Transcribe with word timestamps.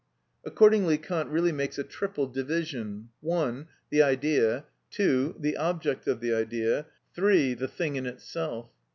Accordingly 0.43 0.97
Kant 0.97 1.29
really 1.29 1.51
makes 1.51 1.77
a 1.77 1.83
triple 1.83 2.25
division: 2.25 3.09
(1.) 3.19 3.67
the 3.91 4.01
idea; 4.01 4.65
(2.) 4.89 5.35
the 5.39 5.55
object 5.57 6.07
of 6.07 6.21
the 6.21 6.33
idea; 6.33 6.87
(3.) 7.13 7.53
the 7.53 7.67
thing 7.67 7.97
in 7.97 8.07
itself. 8.07 8.71